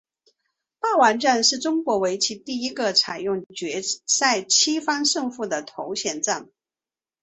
[0.79, 6.49] 霸王战是中国围棋第一个采用决赛七番胜负的头衔战。